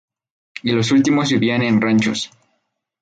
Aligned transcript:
Y 0.63 0.71
los 0.71 0.91
últimos 0.91 1.29
vivían 1.31 1.61
en 1.61 1.79
ranchos. 1.79 2.31